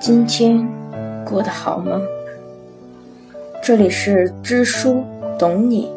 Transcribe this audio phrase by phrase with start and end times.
[0.00, 0.68] 今天
[1.24, 2.00] 过得好吗？
[3.62, 5.02] 这里是知书
[5.38, 5.90] 懂你，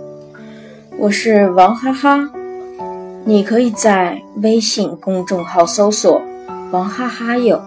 [0.98, 2.30] 我是王哈哈。
[3.26, 6.22] 你可以在微信公众号搜索
[6.72, 7.62] “王哈哈友”。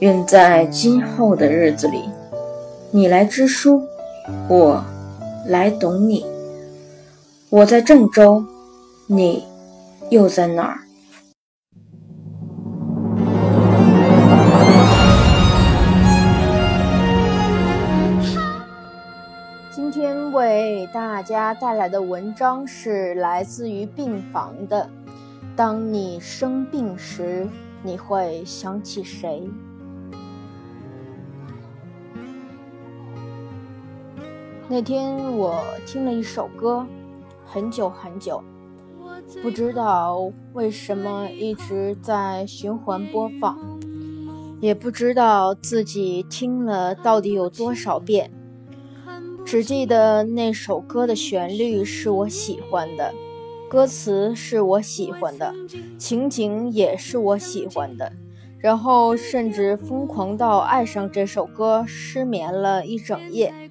[0.00, 2.08] 愿在今后的日子里，
[2.90, 3.82] 你来知书，
[4.48, 4.84] 我
[5.46, 6.26] 来懂你。
[7.50, 8.44] 我在郑州，
[9.06, 9.42] 你
[10.10, 10.78] 又在哪儿？
[19.70, 24.86] 今天为大家带来的文章是来自于病房的。
[25.56, 27.48] 当你生病时，
[27.82, 29.48] 你会想起谁？
[34.68, 36.86] 那天我听了一首歌，
[37.50, 38.44] 很久很久，
[39.42, 43.58] 不知道为什么一直在循环播放，
[44.60, 48.30] 也不知道自己听了到底有多少遍。
[49.46, 53.14] 只记得那首歌的旋律是我喜欢的，
[53.70, 55.54] 歌词是我喜欢的，
[55.96, 58.12] 情景也是我喜欢的，
[58.58, 63.67] 然后甚至疯狂到爱上这首歌，失眠了一整夜。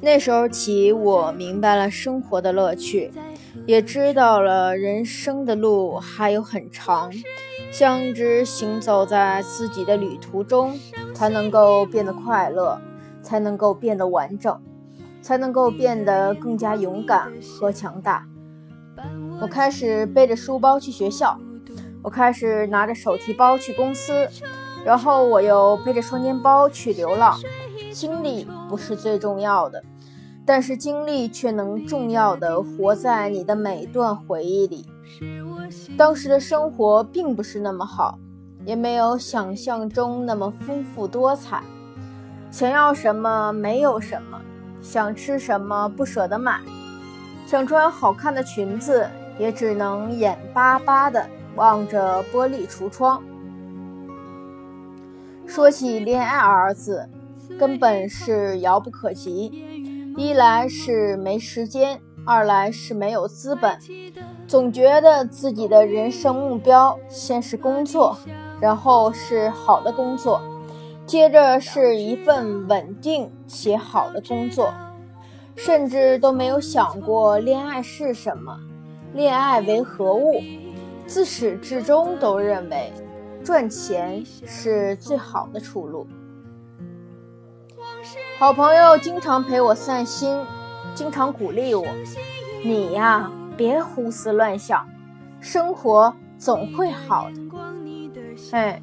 [0.00, 3.10] 那时候起，我明白了生活的乐趣，
[3.66, 7.10] 也知道了人生的路还有很长，
[7.72, 10.78] 像一直行走在自己的旅途中，
[11.14, 12.78] 才能够变得快乐，
[13.22, 14.60] 才能够变得完整。
[15.22, 18.26] 才能够变得更加勇敢和强大。
[19.40, 21.40] 我开始背着书包去学校，
[22.02, 24.28] 我开始拿着手提包去公司，
[24.84, 27.40] 然后我又背着双肩包去流浪。
[27.94, 29.82] 经历不是最重要的，
[30.44, 34.84] 但是经历却能重要的活在你的每段回忆里。
[35.96, 38.18] 当时的生活并不是那么好，
[38.66, 41.62] 也没有想象中那么丰富多彩。
[42.50, 44.40] 想要什么，没有什么。
[44.82, 46.60] 想吃什么不舍得买，
[47.46, 49.08] 想穿好看的裙子
[49.38, 51.26] 也只能眼巴巴的
[51.56, 53.22] 望着玻璃橱窗。
[55.46, 57.08] 说起恋爱二字，
[57.58, 59.52] 根本是遥不可及。
[60.16, 63.78] 一来是没时间，二来是没有资本。
[64.46, 68.16] 总觉得自己的人生目标先是工作，
[68.60, 70.40] 然后是好的工作。
[71.06, 74.72] 接着是一份稳定且好的工作，
[75.56, 78.58] 甚至都没有想过恋爱是什么，
[79.12, 80.40] 恋爱为何物。
[81.06, 82.90] 自始至终都认为
[83.42, 86.06] 赚钱是最好的出路。
[88.38, 90.36] 好朋友经常陪我散心，
[90.94, 91.86] 经常鼓励我
[92.64, 94.86] ：“你呀，别胡思乱想，
[95.40, 97.40] 生活总会好的。”
[98.52, 98.82] 哎。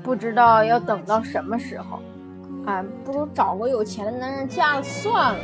[0.00, 1.98] 不知道要等到什么时候，
[2.64, 5.40] 哎，不如找个有钱的男人嫁了算了。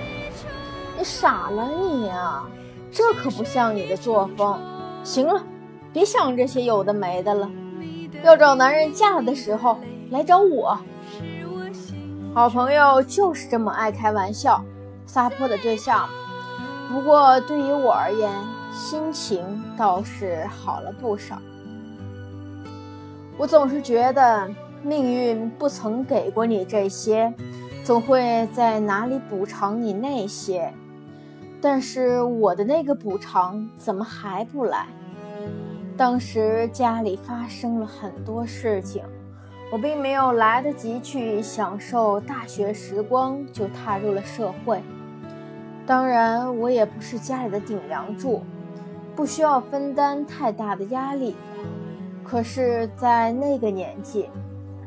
[0.96, 2.44] 你傻了你呀，
[2.90, 4.58] 这可不像你的作风。
[5.02, 5.42] 行了，
[5.92, 7.50] 别想这些有的没的了。
[8.22, 9.78] 要找男人嫁的时候
[10.10, 10.78] 来找我。
[12.34, 14.60] 好朋友就是这么爱开玩笑、
[15.06, 16.08] 撒泼的对象。
[16.90, 18.28] 不过对于我而言，
[18.72, 21.38] 心情倒是好了不少。
[23.38, 24.50] 我总是觉得
[24.82, 27.32] 命运不曾给过你这些，
[27.84, 30.74] 总会在哪里补偿你那些。
[31.60, 34.88] 但是我的那个补偿怎么还不来？
[35.96, 39.04] 当时家里发生了很多事情，
[39.74, 44.80] 我并没有来得及去享受大学时光，就踏入了社会。
[45.84, 48.44] 当然，我也不是家里的顶梁柱，
[49.16, 51.34] 不需要分担太大的压力。
[52.22, 54.28] 可是，在那个年纪，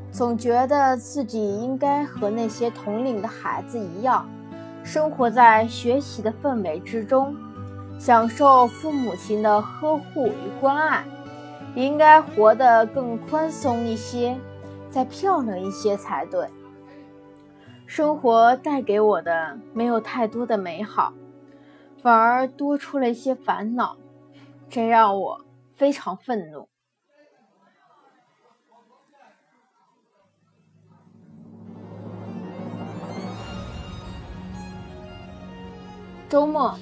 [0.09, 4.25] 总觉得自己应该和那些同龄的孩子一样，
[4.85, 7.35] 生活在学习的氛围之中，
[7.99, 11.03] 享受父母亲的呵护与关爱，
[11.75, 14.37] 应该活得更宽松一些，
[14.89, 16.47] 再漂亮一些才对。
[17.85, 21.13] 生活带给我的没有太多的美好，
[22.01, 23.97] 反而多出了一些烦恼，
[24.69, 26.67] 这让我非常愤怒。
[36.27, 36.77] 周末，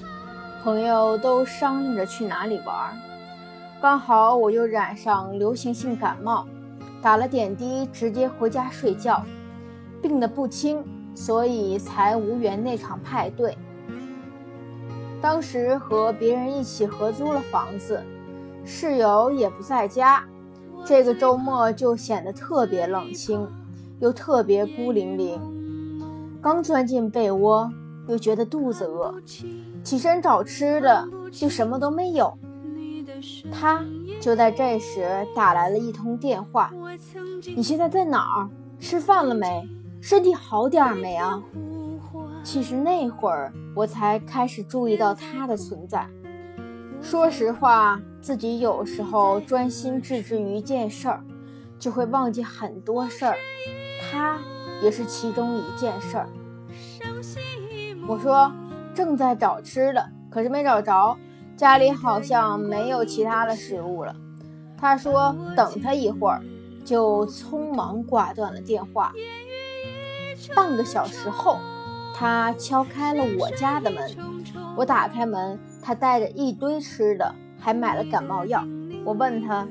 [0.63, 2.99] 朋友都商量着去哪里玩，
[3.79, 6.47] 刚好我又染上流行性感冒，
[7.05, 9.23] 打了点滴，直接回家睡觉，
[10.01, 13.55] 病得不轻，所以才无缘那场派对。
[15.21, 18.01] 当时和别人一起合租了房子，
[18.65, 20.23] 室友也不在家，
[20.83, 23.47] 这个周末就显得特别冷清，
[23.99, 25.39] 又特别孤零零。
[26.41, 27.71] 刚钻进被窝，
[28.07, 29.13] 又觉得肚子饿，
[29.83, 32.35] 起身找吃的，就什么都没有。
[33.51, 33.83] 他
[34.19, 36.71] 就在这时打来了一通电话
[37.55, 38.49] ：“你现在在哪儿？
[38.79, 39.67] 吃饭了没？
[40.01, 41.41] 身体好点没啊？”
[42.43, 46.07] 其实那会儿我才开始注意到他的存在。
[47.01, 51.23] 说实话，自己有时候专心致志于一件事儿，
[51.79, 53.35] 就会忘记很多事儿。
[54.11, 54.39] 他
[54.81, 56.29] 也是其中一件事儿。
[58.07, 58.51] 我说
[58.93, 61.17] 正在找吃的，可是没找着，
[61.55, 64.15] 家里好像没有其他的食物了。
[64.77, 66.41] 他说等他一会儿，
[66.83, 69.11] 就匆忙挂断了电话。
[70.55, 71.57] 半个小时后。
[72.17, 74.01] 他敲开了我家的门，
[74.77, 78.63] 我打开门，他带着一堆吃的，还买了感冒药。
[79.03, 79.67] 我问他：“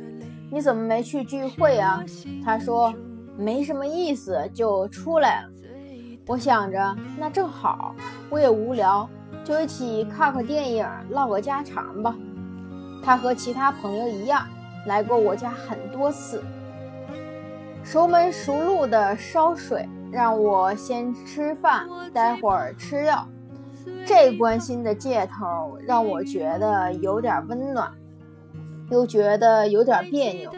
[0.52, 2.04] 你怎么没去聚会啊？”
[2.44, 2.92] 他说
[3.38, 5.48] ：“没什么意思，就出来了。”
[6.28, 7.94] 我想着，那正好，
[8.28, 9.08] 我也无聊，
[9.44, 12.14] 就一起看个电影，唠个家常吧。
[13.02, 14.46] 他和其他朋友一样，
[14.86, 16.42] 来过我家很多次，
[17.84, 19.88] 熟门熟路的烧水。
[20.12, 23.26] 让我先吃饭，待会儿吃药。
[24.06, 27.90] 这关心的劲头让我觉得有点温暖，
[28.90, 30.52] 又觉得有点别扭。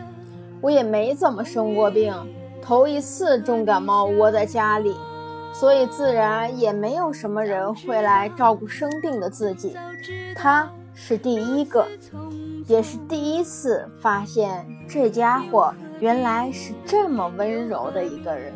[0.60, 2.12] 我也没怎么生过病，
[2.60, 4.94] 头一次重感冒窝在家里，
[5.58, 9.74] 所以自然也没有什么人会来照顾生病的自己。
[10.34, 11.86] 他是第一个，
[12.66, 18.52] 也是第一次发现这家伙原来是这么温柔的一个人。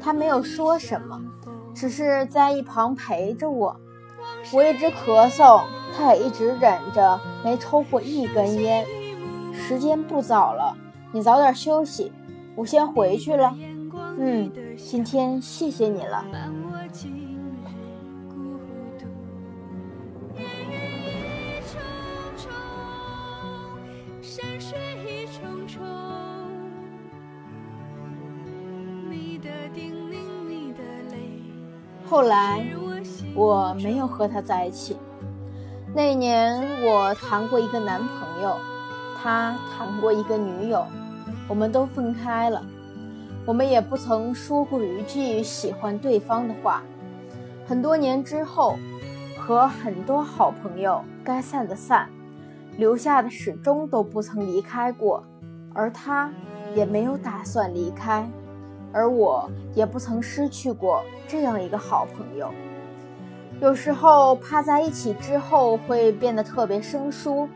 [0.00, 1.20] 他没有说什么，
[1.72, 3.76] 只是在一旁陪着我。
[4.52, 5.62] 我一直咳嗽，
[5.96, 8.84] 他也一直忍着，没抽过一根烟。
[9.52, 10.76] 时间不早了，
[11.12, 12.12] 你早点休息，
[12.56, 13.54] 我先回去了。
[14.20, 16.24] 嗯，今天谢谢你了。
[32.04, 32.66] 后来
[33.36, 34.96] 我没有和他在一起。
[35.94, 38.56] 那年我谈过一个男朋友，
[39.16, 40.84] 他谈过一个女友，
[41.48, 42.64] 我们都分开了。
[43.48, 46.82] 我们也不曾说过一句喜欢对方的话。
[47.66, 48.76] 很多年之后，
[49.38, 52.10] 和很多好朋友该散的散，
[52.76, 55.24] 留下的始终都不曾离开过，
[55.72, 56.30] 而他
[56.74, 58.28] 也没有打算离开。
[58.92, 62.52] 而我也不曾失去过这样一个好朋友。
[63.62, 67.48] 有时候怕在一起之后会变得特别生疏，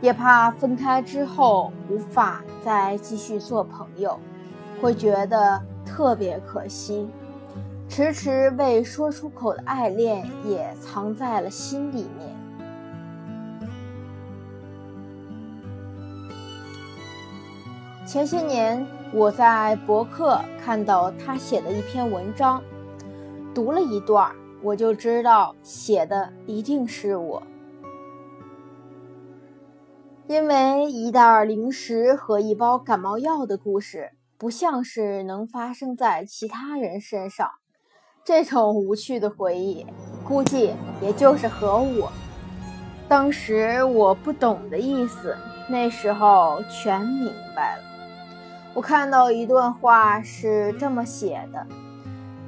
[0.00, 4.18] 也怕分开之后无法再继续做朋友，
[4.80, 7.08] 会觉得特别可惜。
[7.88, 12.36] 迟迟未说出口的爱恋也藏在了心里面。
[18.06, 18.86] 前些年。
[19.10, 22.62] 我在博客看到他写的一篇文章，
[23.54, 24.30] 读了一段，
[24.62, 27.42] 我就知道写的一定是我，
[30.26, 37.50] 因为一袋零食和一包感冒药的故事，不像是能发生在其他人身上。
[38.24, 39.84] 这种无趣的回忆，
[40.24, 42.12] 估计也就是和我。
[43.08, 45.36] 当时我不懂的意思，
[45.68, 47.82] 那时候全明白了。
[48.74, 51.66] 我看到一段话是这么写的：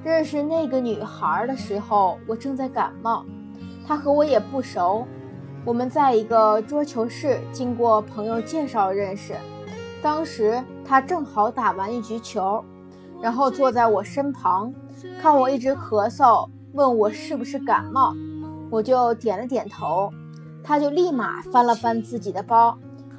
[0.04, 3.24] 认识那个女孩的时候，我正在感冒，
[3.84, 5.04] 她和我也不熟。
[5.64, 9.34] 我们在一个桌球室经过朋友介绍认识，
[10.02, 12.64] 当时他正好打完一局球，
[13.20, 14.72] 然后坐在我身旁，
[15.20, 18.14] 看我一直咳嗽，问我是不是感冒，
[18.70, 20.10] 我就点了点头，
[20.62, 22.78] 他就立马翻了翻自己的包，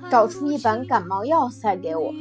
[0.09, 2.11] 找出一板感冒药塞给我。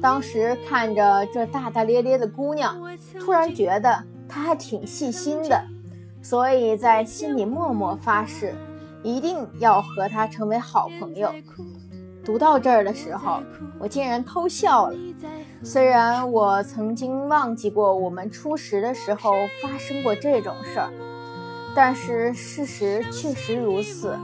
[0.00, 2.76] 当时看着这大大咧咧的姑娘，
[3.18, 5.60] 突然觉得她还挺细心的，
[6.22, 8.54] 所以在心里默默发誓，
[9.02, 11.32] 一定要和她成为好朋友。
[12.28, 13.42] 读到这儿的时候，
[13.78, 14.96] 我竟然偷笑了。
[15.62, 19.32] 虽然我曾经忘记过我们初识的时候
[19.62, 20.92] 发生过这种事儿，
[21.74, 24.14] 但是事实确实如此，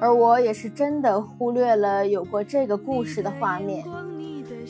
[0.00, 3.86] 而我也是真的忽略了有过这个故事的画面。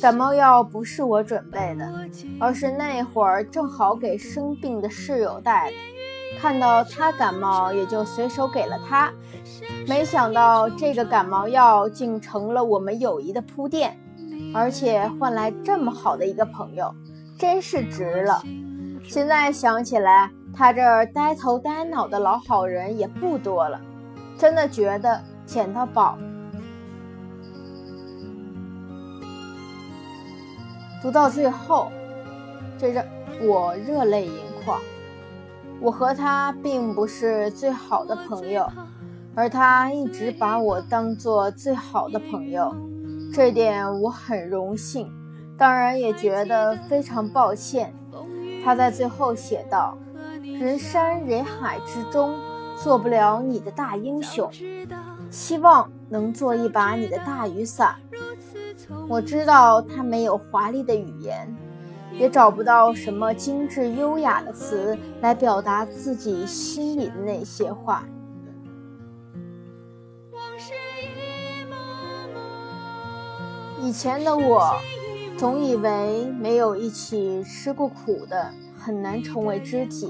[0.03, 1.91] 感冒药不是我准备的，
[2.39, 5.77] 而是那会儿正好给生病的室友带的。
[6.41, 9.13] 看到他感冒，也就随手给了他。
[9.89, 13.99] 没想到这个感冒药竟成了我们友谊的铺垫，
[14.55, 16.95] 而且换来这么好的一个朋友，
[17.39, 18.43] 真是值了。
[19.05, 23.81] 现在想起来，他这呆头呆脑的老好人也不多了，
[24.37, 26.19] 真的觉得捡到宝。
[31.03, 31.93] 读到最后，
[32.79, 33.05] 这让
[33.43, 34.33] 我热泪盈
[34.65, 34.81] 眶。
[35.81, 38.67] 我和他并不是最好的朋友，
[39.35, 42.75] 而他一直把我当做最好的朋友，
[43.33, 45.13] 这点我很荣幸，
[45.57, 47.95] 当然也觉得非常抱歉。
[48.65, 49.97] 他在最后写道
[50.43, 52.35] ：“人山人海之中，
[52.77, 54.51] 做不了你的大英雄，
[55.31, 57.95] 希望能做一把你的大雨伞。”
[59.09, 61.55] 我知道他没有华丽的语言。
[62.19, 68.05] 也找不到什么精致优雅的词来表达自己心里的那些话。
[73.83, 74.75] 以前的我，
[75.37, 80.09] 总以为没有一起吃过苦的，很难成为知己；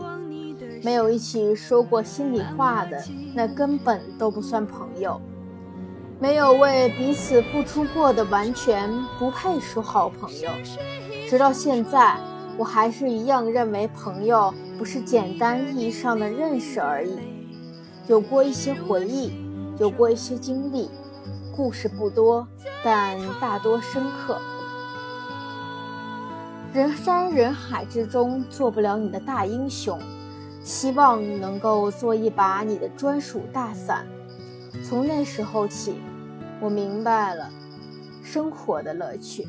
[0.83, 3.03] 没有一起说过心里话的，
[3.35, 5.21] 那根本都不算朋友；
[6.19, 10.51] 没有为彼此付出过的，完全不配说好朋友。
[11.29, 12.17] 直到现在，
[12.57, 17.19] 我还是一样认为朋友不是简单意义上的认识而已，
[18.07, 19.33] 有过一些回忆，
[19.77, 20.89] 有过一些经历，
[21.55, 22.47] 故事不多，
[22.85, 24.41] 但大多深刻。
[26.73, 29.99] 人山人海之中，做不了你的大英雄，
[30.63, 34.07] 希望你能够做一把你的专属大伞。
[34.85, 35.97] 从那时候起，
[36.61, 37.51] 我明白了
[38.23, 39.49] 生活的乐趣。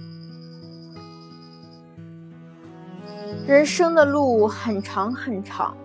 [3.48, 5.76] 人生的路很长很长，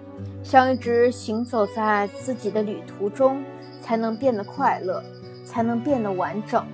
[0.42, 3.42] 像一直行走在自己的旅途中，
[3.80, 5.02] 才能变得快乐，
[5.44, 6.64] 才能变得完整，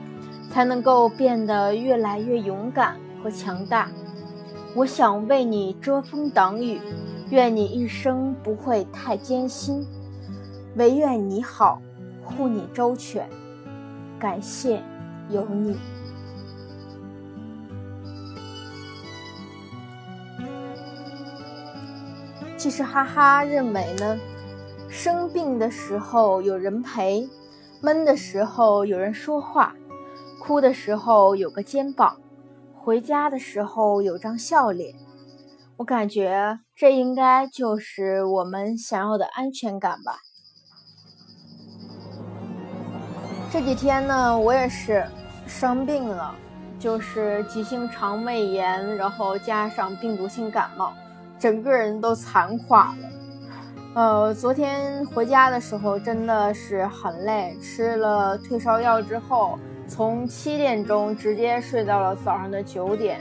[0.51, 3.89] 才能够变得越来越勇敢和强大。
[4.75, 6.81] 我想为你遮风挡雨，
[7.31, 9.87] 愿你一生不会太艰辛，
[10.77, 11.81] 唯愿你好，
[12.23, 13.29] 护你周全。
[14.19, 14.83] 感谢
[15.31, 15.77] 有你。
[22.69, 24.21] 其实，哈哈认为呢，
[24.91, 27.27] 生病的时候有人陪，
[27.81, 29.75] 闷的时候有人说话，
[30.39, 32.19] 哭的时候有个肩膀，
[32.77, 34.95] 回家的时候有张笑脸。
[35.79, 40.19] 我感觉这应该就是我们想要的安全感吧。
[43.51, 45.07] 这几天呢，我也是
[45.47, 46.35] 生病了，
[46.79, 50.93] 就是急性肠胃炎，然后加上病毒性感冒。
[51.39, 53.09] 整个人都残垮了，
[53.95, 63.21] 呃，昨天回家的时候真的是很累，吃了退烧药之后，从七点钟直接睡到了早上的九点，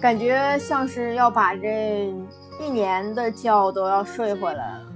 [0.00, 2.14] 感觉像是要把这
[2.60, 4.86] 一年的觉都要睡回来了，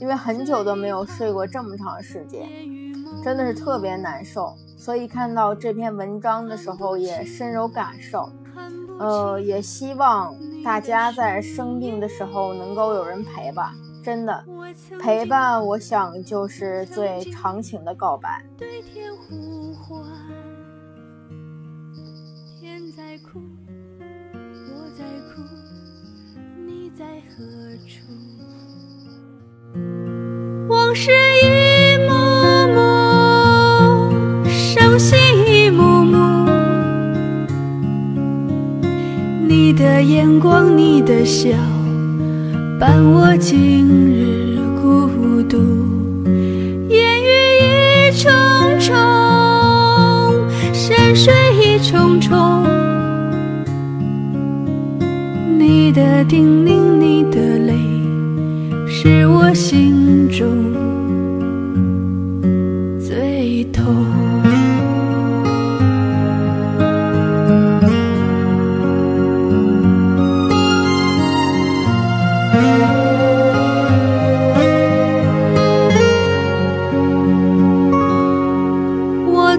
[0.00, 2.48] 因为很久都没有睡过这么长时间，
[3.22, 4.56] 真的是特别难受。
[4.76, 8.28] 所以看到这篇文章的时候也深有感受，
[8.98, 10.34] 呃，也希望。
[10.64, 13.74] 大家在生病的时候能够有人陪吧，
[14.04, 14.44] 真的
[15.00, 18.44] 陪伴，我想就是最长情的告白。
[22.60, 23.40] 天在哭，
[24.34, 25.42] 我在哭，
[26.66, 27.44] 你在何
[27.86, 28.02] 处？
[30.68, 31.77] 往事一
[39.98, 41.50] 的眼光，你的笑，
[42.78, 45.58] 伴我今日孤独。
[46.88, 47.26] 烟雨
[47.58, 48.30] 一重
[48.78, 48.94] 重，
[50.72, 52.64] 山水一重重。
[55.58, 56.87] 你的叮咛，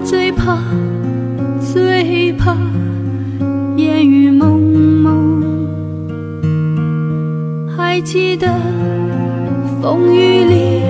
[0.04, 0.58] 最怕
[1.60, 2.56] 最怕
[3.76, 4.60] 烟雨蒙
[5.02, 5.68] 蒙，
[7.76, 8.48] 还记得
[9.80, 10.82] 风雨里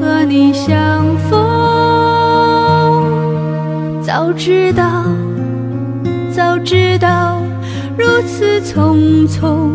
[0.00, 1.38] 和你相逢。
[4.02, 5.04] 早知道
[6.30, 7.42] 早知道
[7.96, 9.74] 如此匆匆，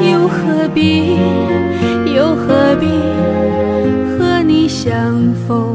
[0.00, 1.16] 又何必
[2.14, 2.86] 又何必
[4.18, 4.94] 和你相
[5.46, 5.67] 逢？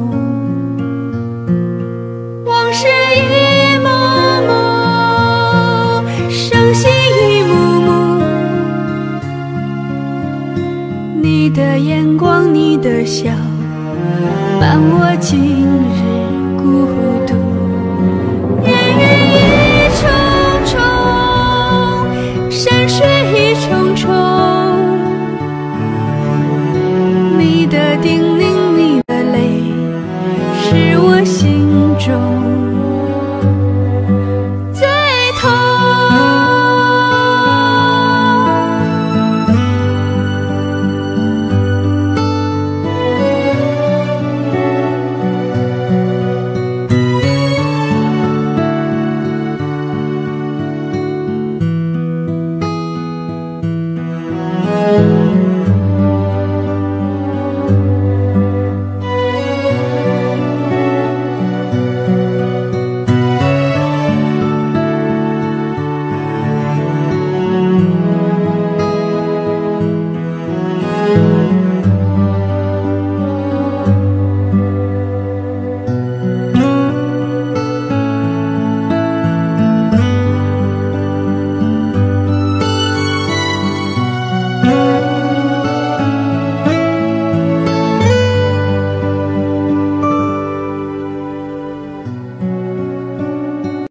[12.83, 13.31] 的笑，
[14.59, 16.01] 伴我今日
[16.57, 16.85] 孤
[17.22, 17.22] 独。